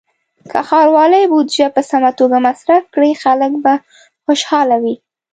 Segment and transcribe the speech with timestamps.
[0.51, 3.73] که ښاروالۍ بودیجه په سمه توګه مصرف کړي، خلک به
[4.25, 4.95] خوشحاله وي.